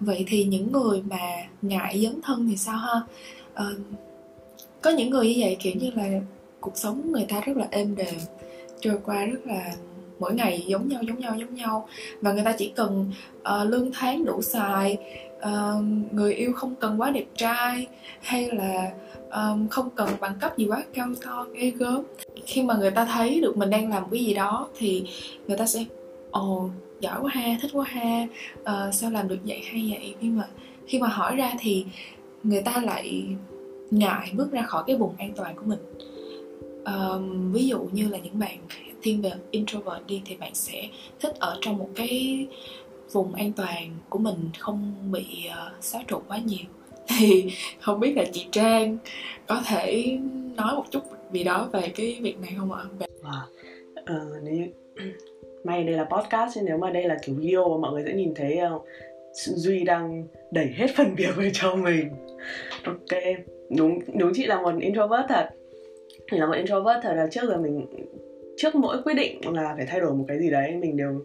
[0.00, 3.00] vậy thì những người mà ngại dấn thân thì sao ha?
[3.54, 3.64] À,
[4.82, 6.20] có những người như vậy kiểu như là
[6.60, 8.14] cuộc sống người ta rất là êm đềm
[8.80, 9.74] trôi qua rất là
[10.18, 11.88] mỗi ngày giống nhau giống nhau giống nhau.
[12.20, 14.96] Và người ta chỉ cần uh, lương tháng đủ xài
[15.38, 17.86] uh, người yêu không cần quá đẹp trai
[18.20, 18.92] hay là
[19.30, 22.02] um, không cần bằng cấp gì quá cao to ghê gớm.
[22.46, 25.04] Khi mà người ta thấy được mình đang làm cái gì đó thì
[25.46, 25.84] người ta sẽ
[26.30, 28.26] ồ oh, giỏi quá ha thích quá ha.
[28.60, 29.62] Uh, sao làm được vậy?
[29.64, 30.14] Hay vậy.
[30.20, 30.48] Nhưng mà
[30.86, 31.84] khi mà hỏi ra thì
[32.42, 33.26] người ta lại
[33.90, 35.78] ngại bước ra khỏi cái vùng an toàn của mình.
[36.84, 38.58] Um, ví dụ như là những bạn
[39.02, 40.88] thiên về introvert đi thì bạn sẽ
[41.20, 42.46] thích ở trong một cái
[43.12, 46.64] vùng an toàn của mình không bị uh, xáo trộn quá nhiều.
[47.18, 48.98] thì không biết là chị Trang
[49.46, 50.18] có thể
[50.56, 51.00] nói một chút
[51.32, 52.82] gì đó về cái việc này không ạ?
[53.22, 53.40] À,
[54.00, 54.66] uh, nếu
[55.64, 58.12] may đây là podcast nên nếu mà đây là kiểu video mà mọi người sẽ
[58.12, 58.78] nhìn thấy ờ,
[59.32, 62.08] Duy đang đẩy hết phần việc về cho mình
[62.84, 63.22] ok
[63.76, 65.48] đúng đúng chị là một introvert thật
[66.30, 67.86] Thì là một introvert thật là trước giờ mình
[68.56, 71.24] trước mỗi quyết định là phải thay đổi một cái gì đấy mình đều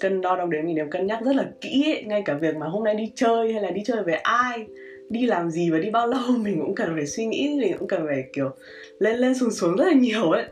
[0.00, 2.04] cân đo đong đếm mình đều cân nhắc rất là kỹ ấy.
[2.04, 4.66] ngay cả việc mà hôm nay đi chơi hay là đi chơi với ai
[5.10, 7.88] đi làm gì và đi bao lâu mình cũng cần phải suy nghĩ mình cũng
[7.88, 8.50] cần phải kiểu
[8.98, 10.44] lên lên xuống xuống rất là nhiều ấy.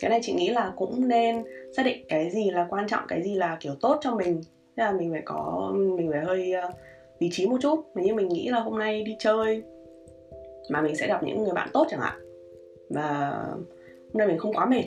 [0.00, 1.44] Cái này chị nghĩ là cũng nên
[1.76, 4.40] xác định cái gì là quan trọng cái gì là kiểu tốt cho mình.
[4.76, 6.74] Thế là mình phải có mình phải hơi uh,
[7.18, 7.84] lý trí một chút.
[7.94, 9.62] Nếu như mình nghĩ là hôm nay đi chơi
[10.70, 12.20] mà mình sẽ gặp những người bạn tốt chẳng hạn
[12.90, 13.30] và
[14.12, 14.84] hôm nay mình không quá mệt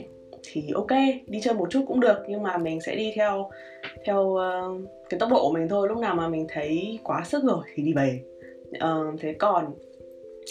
[0.52, 0.90] thì ok
[1.26, 3.50] đi chơi một chút cũng được nhưng mà mình sẽ đi theo
[4.04, 4.80] theo uh,
[5.10, 5.88] cái tốc độ của mình thôi.
[5.88, 8.20] Lúc nào mà mình thấy quá sức rồi thì đi về.
[8.76, 9.74] Uh, thế còn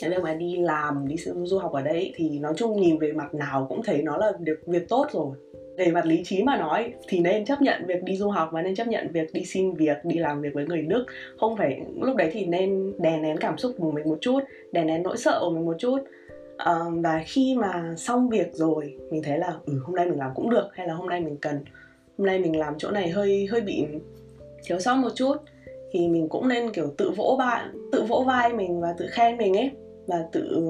[0.02, 3.12] cái việc mà đi làm đi du học ở đây thì nói chung nhìn về
[3.12, 5.36] mặt nào cũng thấy nó là được việc tốt rồi.
[5.78, 8.62] Về mặt lý trí mà nói thì nên chấp nhận việc đi du học và
[8.62, 11.06] nên chấp nhận việc đi xin việc đi làm việc với người đức.
[11.38, 14.40] Không phải lúc đấy thì nên đè nén cảm xúc của mình một chút
[14.72, 15.98] đè nén nỗi sợ của mình một chút
[16.66, 20.32] um, và khi mà xong việc rồi mình thấy là ừ hôm nay mình làm
[20.36, 21.60] cũng được hay là hôm nay mình cần
[22.18, 23.86] hôm nay mình làm chỗ này hơi hơi bị
[24.64, 25.36] thiếu sót một chút
[25.92, 29.38] thì mình cũng nên kiểu tự vỗ bạn tự vỗ vai mình và tự khen
[29.38, 29.72] mình ấy
[30.08, 30.62] và tự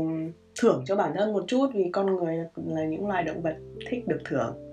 [0.61, 3.55] thưởng cho bản thân một chút vì con người là những loài động vật
[3.89, 4.66] thích được thưởng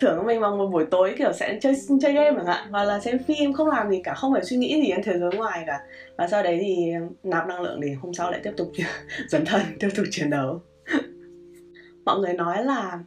[0.00, 3.00] thưởng mình bằng một buổi tối, kiểu sẽ chơi chơi game chẳng hạn, hoặc là
[3.00, 5.64] xem phim, không làm gì cả, không phải suy nghĩ gì đến thế giới ngoài
[5.66, 5.80] cả.
[6.16, 8.72] Và sau đấy thì nạp năng lượng để hôm sau lại tiếp tục
[9.28, 10.60] dấn thân, tiếp tục chiến đấu.
[12.04, 12.98] Mọi người nói là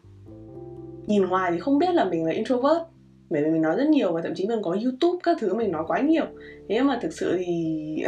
[1.08, 2.82] nhìn ngoài thì không biết là mình là introvert,
[3.30, 5.72] bởi vì mình nói rất nhiều và thậm chí mình có youtube các thứ mình
[5.72, 6.26] nói quá nhiều.
[6.70, 7.96] Thế mà thực sự thì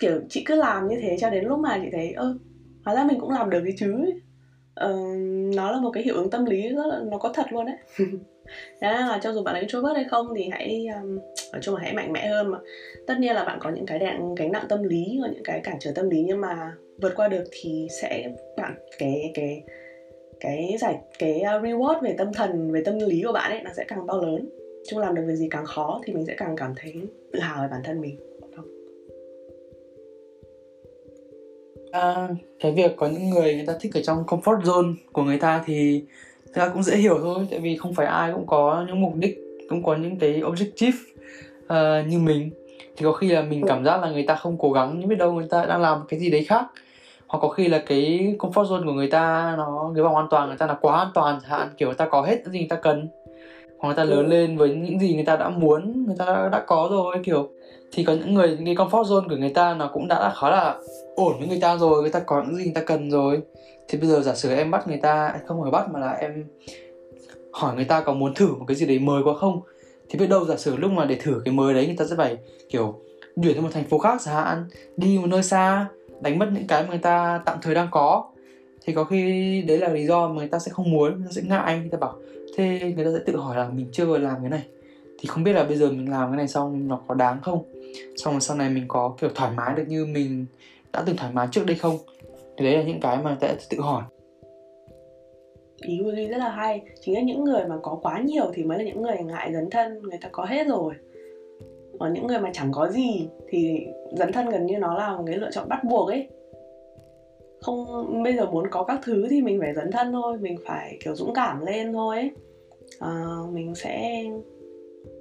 [0.00, 2.38] kiểu chị cứ làm như thế cho đến lúc mà chị thấy, ơ,
[2.84, 4.04] hóa ra mình cũng làm được cái chứ
[4.84, 5.16] uh,
[5.54, 7.76] nó là một cái hiệu ứng tâm lý rất là nó có thật luôn đấy.
[8.80, 11.18] Thế nên là cho dù bạn là introvert hay không thì hãy um,
[11.52, 12.58] nói chung là hãy mạnh mẽ hơn mà.
[13.06, 15.60] Tất nhiên là bạn có những cái đạn gánh nặng tâm lý và những cái
[15.60, 19.62] cản trở tâm lý nhưng mà vượt qua được thì sẽ bạn cái cái
[20.40, 23.70] cái giải cái uh, reward về tâm thần về tâm lý của bạn ấy nó
[23.76, 24.48] sẽ càng to lớn.
[24.88, 26.94] Chung làm được việc gì càng khó thì mình sẽ càng cảm thấy
[27.32, 28.31] tự hào về bản thân mình
[31.92, 32.28] à,
[32.60, 35.62] cái việc có những người người ta thích ở trong comfort zone của người ta
[35.66, 36.04] thì
[36.54, 39.38] ta cũng dễ hiểu thôi tại vì không phải ai cũng có những mục đích
[39.68, 40.92] cũng có những cái objective
[41.64, 42.50] uh, như mình
[42.96, 45.18] thì có khi là mình cảm giác là người ta không cố gắng nhưng biết
[45.18, 46.64] đâu người ta đang làm cái gì đấy khác
[47.26, 50.48] hoặc có khi là cái comfort zone của người ta nó cái vòng an toàn
[50.48, 52.68] người ta là quá an toàn hạn kiểu người ta có hết những gì người
[52.68, 53.08] ta cần
[53.78, 56.48] hoặc người ta lớn lên với những gì người ta đã muốn người ta đã,
[56.52, 57.50] đã có rồi kiểu
[57.92, 60.50] thì có những người những cái comfort zone của người ta nó cũng đã khá
[60.50, 60.78] là
[61.16, 63.42] ổn với người ta rồi người ta có những gì người ta cần rồi
[63.88, 66.44] thì bây giờ giả sử em bắt người ta không phải bắt mà là em
[67.52, 69.60] hỏi người ta có muốn thử một cái gì đấy mới quá không
[70.08, 72.16] thì biết đâu giả sử lúc mà để thử cái mới đấy người ta sẽ
[72.16, 72.36] phải
[72.68, 73.00] kiểu
[73.42, 74.64] chuyển sang một thành phố khác chẳng hạn
[74.96, 75.86] đi một nơi xa
[76.20, 78.24] đánh mất những cái mà người ta tạm thời đang có
[78.84, 81.32] thì có khi đấy là lý do mà người ta sẽ không muốn người ta
[81.32, 82.14] sẽ ngại người ta bảo
[82.56, 84.62] thế người ta sẽ tự hỏi là mình chưa vừa làm cái này
[85.18, 87.64] thì không biết là bây giờ mình làm cái này xong nó có đáng không
[88.24, 90.46] xong rồi sau này mình có kiểu thoải mái được như mình
[90.92, 91.96] đã từng thoải mái trước đây không?
[92.56, 94.02] Thì đấy là những cái mà sẽ tự hỏi.
[95.82, 96.82] Ý của Duy rất là hay.
[97.00, 99.70] Chính là những người mà có quá nhiều thì mới là những người ngại dấn
[99.70, 100.94] thân người ta có hết rồi.
[101.98, 105.24] Còn những người mà chẳng có gì thì dấn thân gần như nó là một
[105.26, 106.28] cái lựa chọn bắt buộc ấy.
[107.60, 107.86] Không
[108.22, 111.14] bây giờ muốn có các thứ thì mình phải dấn thân thôi mình phải kiểu
[111.14, 112.30] dũng cảm lên thôi ấy.
[113.00, 114.24] À, mình sẽ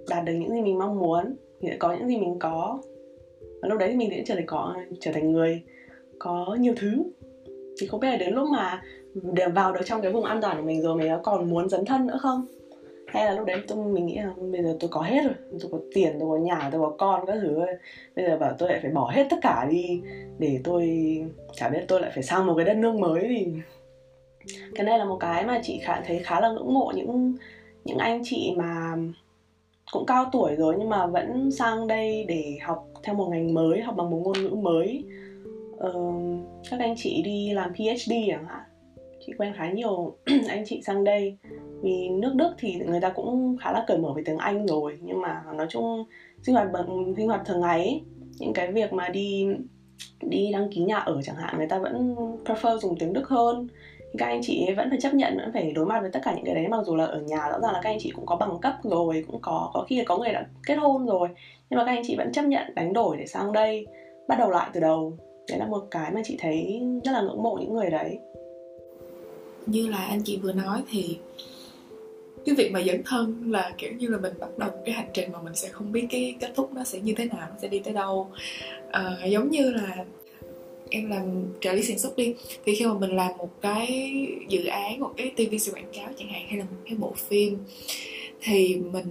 [0.10, 2.82] đạt được những gì mình mong muốn mình sẽ có những gì mình có
[3.62, 5.62] và lúc đấy thì mình sẽ trở thành có, trở thành người
[6.20, 7.04] có nhiều thứ.
[7.80, 8.82] Thì không biết là đến lúc mà
[9.14, 11.86] để vào được trong cái vùng an toàn của mình rồi, mình còn muốn dấn
[11.86, 12.46] thân nữa không?
[13.08, 15.34] Hay là lúc đấy tôi, mình nghĩ là bây giờ tôi có hết rồi.
[15.62, 17.60] Tôi có tiền, tôi có nhà, tôi có con các thứ
[18.16, 20.02] bây giờ bảo tôi lại phải bỏ hết tất cả đi
[20.40, 20.90] để tôi,
[21.54, 23.48] chả biết tôi lại phải sang một cái đất nước mới thì
[24.76, 27.34] cái này là một cái mà chị khá, thấy khá là ngưỡng mộ những
[27.86, 28.96] những anh chị mà
[29.92, 33.82] cũng cao tuổi rồi nhưng mà vẫn sang đây để học theo một ngành mới
[33.82, 35.04] học bằng một ngôn ngữ mới.
[35.88, 38.64] Uh, các anh chị đi làm PhD chẳng hạn
[39.26, 40.16] chị quen khá nhiều
[40.48, 41.38] anh chị sang đây.
[41.82, 45.00] Vì nước Đức thì người ta cũng khá là cởi mở về tiếng Anh rồi
[45.02, 46.04] nhưng mà nói chung
[46.44, 48.02] sinh hoạt bằng sinh hoạt thường ngày ấy,
[48.40, 49.48] những cái việc mà đi
[50.22, 53.68] đi đăng ký nhà ở chẳng hạn người ta vẫn prefer dùng tiếng Đức hơn.
[54.18, 56.46] Các anh chị vẫn phải chấp nhận vẫn phải đối mặt với tất cả những
[56.46, 58.36] cái đấy mặc dù là ở nhà rõ ràng là các anh chị cũng có
[58.36, 61.30] bằng cấp rồi cũng có có khi là có người đã kết hôn rồi
[61.72, 63.88] nhưng mà các anh chị vẫn chấp nhận đánh đổi để sang đây
[64.28, 65.18] bắt đầu lại từ đầu.
[65.50, 68.20] Đấy là một cái mà chị thấy rất là ngưỡng mộ những người đấy.
[69.66, 71.18] Như là anh chị vừa nói thì
[72.46, 75.32] cái việc mà dẫn thân là kiểu như là mình bắt đầu cái hành trình
[75.32, 77.68] mà mình sẽ không biết cái kết thúc nó sẽ như thế nào nó sẽ
[77.68, 78.28] đi tới đâu.
[78.92, 80.06] À, giống như là
[80.90, 83.88] em làm trợ lý sản xuất đi thì khi mà mình làm một cái
[84.50, 87.14] dự án một cái tv sự quảng cáo chẳng hạn hay là một cái bộ
[87.16, 87.58] phim
[88.42, 89.06] thì mình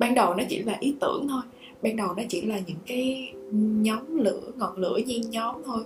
[0.00, 1.42] ban đầu nó chỉ là ý tưởng thôi.
[1.82, 5.82] Ban đầu nó chỉ là những cái nhóm lửa ngọn lửa nhen nhóm thôi.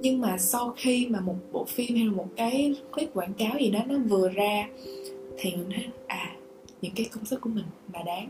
[0.00, 3.58] Nhưng mà sau khi mà một bộ phim hay là một cái clip quảng cáo
[3.60, 4.68] gì đó nó vừa ra
[5.38, 6.36] thì mình thấy à
[6.82, 8.28] những cái công sức của mình là đáng.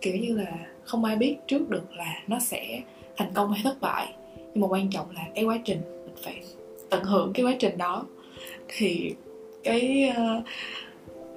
[0.00, 2.82] Kiểu như là không ai biết trước được là nó sẽ
[3.16, 4.14] thành công hay thất bại.
[4.36, 6.42] Nhưng mà quan trọng là cái quá trình mình phải
[6.90, 8.06] tận hưởng cái quá trình đó.
[8.68, 9.14] Thì
[9.64, 10.44] cái uh,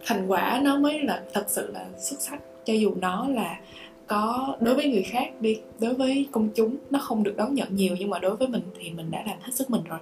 [0.05, 3.59] thành quả nó mới là thật sự là xuất sắc cho dù nó là
[4.07, 7.75] có đối với người khác đi đối với công chúng nó không được đón nhận
[7.75, 9.99] nhiều nhưng mà đối với mình thì mình đã làm hết sức mình rồi.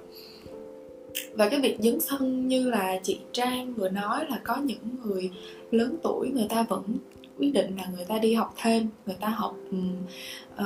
[1.34, 5.32] Và cái việc dấn thân như là chị trang vừa nói là có những người
[5.72, 6.84] lớn tuổi người ta vẫn
[7.38, 9.56] quyết định là người ta đi học thêm người ta học
[10.56, 10.66] uh,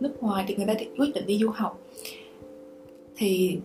[0.00, 1.80] nước ngoài thì người ta quyết định đi du học.
[3.16, 3.58] Thì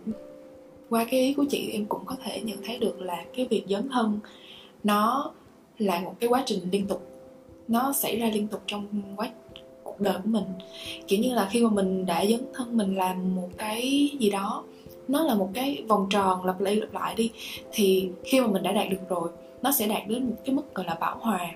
[0.90, 3.64] qua cái ý của chị em cũng có thể nhận thấy được là cái việc
[3.70, 4.20] dấn thân
[4.84, 5.32] nó
[5.78, 7.19] là một cái quá trình liên tục
[7.70, 9.30] nó xảy ra liên tục trong quá
[9.84, 10.44] cuộc đời của mình.
[11.08, 14.64] Kiểu như là khi mà mình đã dấn thân mình làm một cái gì đó
[15.08, 17.32] nó là một cái vòng tròn lặp lại lặp lại đi
[17.72, 19.30] thì khi mà mình đã đạt được rồi
[19.62, 21.52] nó sẽ đạt đến một cái mức gọi là bảo hòa.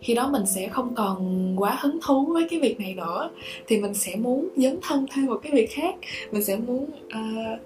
[0.00, 3.30] Khi đó mình sẽ không còn quá hứng thú với cái việc này nữa
[3.66, 5.94] thì mình sẽ muốn dấn thân thêm một cái việc khác.
[6.32, 7.60] Mình sẽ muốn uh,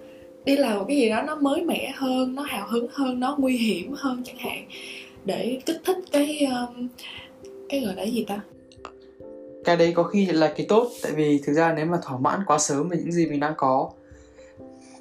[0.45, 3.35] đi làm một cái gì đó nó mới mẻ hơn nó hào hứng hơn nó
[3.39, 4.65] nguy hiểm hơn chẳng hạn
[5.25, 6.69] để kích thích cái uh,
[7.73, 8.39] cái gọi là gì ta?
[9.65, 12.39] Cái đấy có khi là cái tốt, tại vì thực ra nếu mà thỏa mãn
[12.45, 13.91] quá sớm về những gì mình đang có,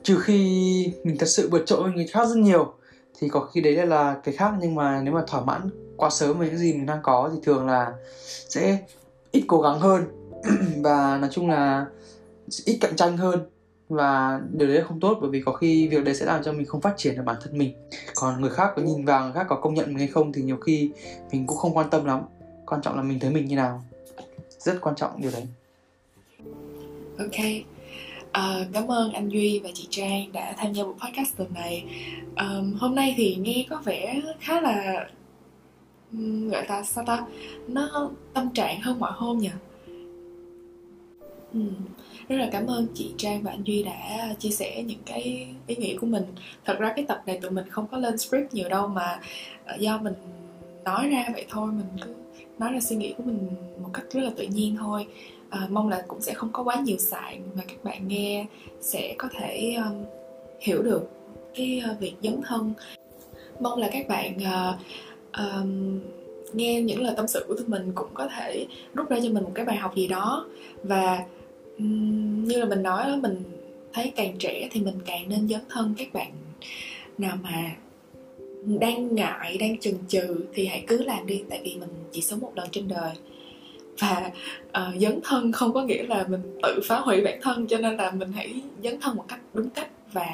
[0.03, 2.73] trừ khi mình thật sự vượt trội người khác rất nhiều,
[3.19, 4.53] thì có khi đấy là cái khác.
[4.61, 5.61] Nhưng mà nếu mà thỏa mãn
[5.97, 7.93] quá sớm với những gì mình đang có thì thường là
[8.49, 8.79] sẽ
[9.31, 10.05] ít cố gắng hơn.
[10.83, 11.87] Và nói chung là
[12.65, 13.41] ít cạnh tranh hơn.
[13.89, 16.67] Và điều đấy không tốt, bởi vì có khi việc đấy sẽ làm cho mình
[16.67, 17.75] không phát triển được bản thân mình.
[18.15, 20.43] Còn người khác có nhìn vào người khác có công nhận mình hay không thì
[20.43, 20.91] nhiều khi
[21.33, 22.21] mình cũng không quan tâm lắm
[22.66, 23.83] quan trọng là mình thấy mình như nào
[24.59, 25.46] rất quan trọng điều đấy
[27.18, 27.64] ok
[28.38, 31.85] Uh, cảm ơn anh Duy và chị Trang đã tham gia buổi podcast tuần này.
[32.37, 35.07] Um, hôm nay thì nghe có vẻ khá là
[36.12, 37.27] um, gọi ta sao ta,
[37.68, 39.51] nó tâm trạng hơn mọi hôm nhỉ.
[41.53, 41.75] Um,
[42.29, 45.77] rất là cảm ơn chị Trang và anh Duy đã chia sẻ những cái ý
[45.77, 46.25] nghĩ của mình.
[46.64, 49.20] Thật ra cái tập này tụi mình không có lên script nhiều đâu mà
[49.64, 50.14] ờ, do mình
[50.85, 52.14] nói ra vậy thôi, mình cứ
[52.59, 53.49] nói ra suy nghĩ của mình
[53.83, 55.07] một cách rất là tự nhiên thôi.
[55.51, 58.47] À, mong là cũng sẽ không có quá nhiều sạn mà các bạn nghe
[58.81, 60.05] sẽ có thể um,
[60.61, 61.11] hiểu được
[61.55, 62.73] cái uh, việc dấn thân.
[63.61, 64.77] Mong là các bạn uh,
[65.38, 66.01] um,
[66.53, 69.45] nghe những lời tâm sự của tụi mình cũng có thể rút ra cho mình
[69.45, 70.47] một cái bài học gì đó.
[70.83, 71.25] Và
[71.79, 73.43] um, như là mình nói đó mình
[73.93, 76.33] thấy càng trẻ thì mình càng nên dấn thân các bạn
[77.19, 77.77] nào mà
[78.66, 82.40] đang ngại đang chần chừ thì hãy cứ làm đi tại vì mình chỉ sống
[82.40, 83.12] một lần trên đời.
[83.98, 84.31] Và
[84.68, 87.96] uh, dấn thân không có nghĩa là mình tự phá hủy bản thân cho nên
[87.96, 90.29] là mình hãy dấn thân một cách đúng cách và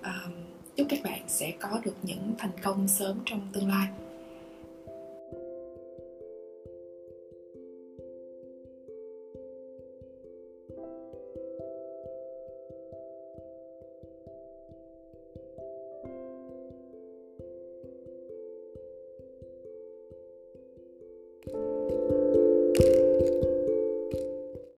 [0.00, 0.32] uh,
[0.76, 3.86] chúc các bạn sẽ có được những thành công sớm trong tương lai.